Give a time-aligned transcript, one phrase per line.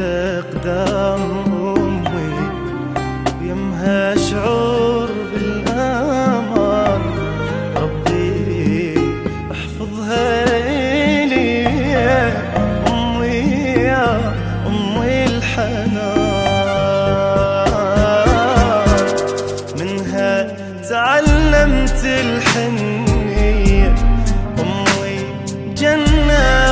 [0.00, 1.22] أقدام
[1.76, 2.32] أمي
[3.42, 7.00] يمها شعور بالأمان.
[7.76, 8.98] ربي
[9.52, 10.44] احفظها
[11.26, 11.66] لي
[12.88, 13.38] أمي
[13.82, 14.34] يا
[14.66, 15.96] أمي الحنان.
[19.80, 20.56] منها
[20.90, 23.94] تعلمت الحنية.
[24.58, 25.18] أمي
[25.74, 26.65] جنة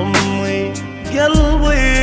[0.00, 0.72] أمي
[1.14, 1.93] قلبي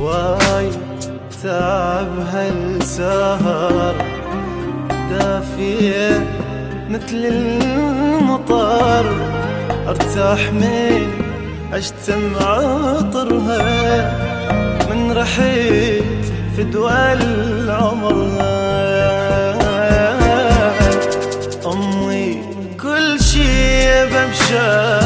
[0.00, 0.70] واي
[1.42, 3.94] تعب هالسهر.
[5.10, 6.26] دافية
[6.90, 9.06] مثل المطر.
[9.88, 11.06] أرتاح من
[11.72, 13.60] أشتم عطرها.
[14.90, 16.24] من رحيت
[16.56, 18.60] في دول عمرها.
[21.66, 22.42] أمي
[22.82, 24.99] كل شي بمشاعرها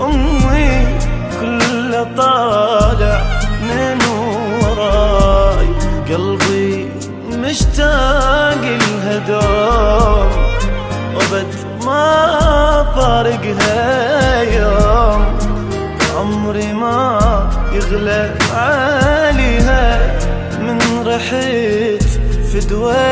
[0.00, 0.98] أمي
[1.40, 3.22] كله طالع
[3.62, 3.98] من
[4.64, 5.68] وراي.
[6.08, 6.88] قلبي
[7.32, 10.30] مشتاق لها دوم
[11.14, 11.54] وبد
[11.86, 12.06] ما
[12.96, 15.24] فارقها يوم.
[16.16, 17.18] عمري ما
[17.72, 19.84] يغلى عليها
[20.60, 22.02] من رحت
[22.52, 23.10] في الله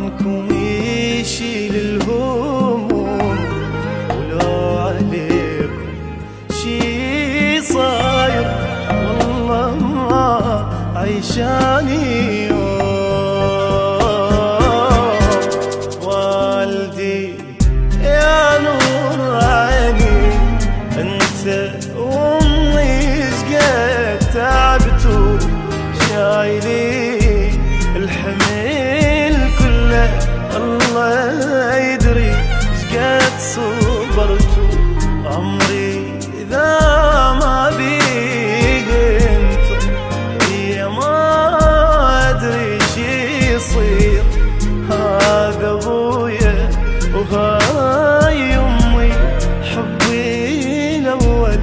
[0.00, 2.88] وعنكم يشيل الهموم
[4.10, 5.88] ولو عليكم
[6.62, 8.46] شي صاير.
[8.90, 9.76] والله
[10.96, 12.49] عيشاني
[32.90, 34.48] قد صبرت
[35.24, 36.78] عمري إذا
[37.40, 38.90] ما بقيت
[40.50, 41.10] يا ما
[42.30, 44.22] أدري شي يصير.
[44.90, 46.70] هذا أبويا
[47.14, 49.12] وهاي أمي
[49.70, 51.60] حبي الأول.